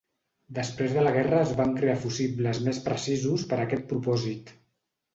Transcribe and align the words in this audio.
Després 0.59 0.95
de 0.95 1.03
la 1.07 1.11
guerra 1.17 1.43
es 1.49 1.53
van 1.61 1.77
crear 1.77 1.99
fusibles 2.07 2.65
més 2.71 2.83
precisos 2.91 3.49
per 3.53 3.63
a 3.63 3.71
aquest 3.71 3.89
propòsit. 3.95 4.57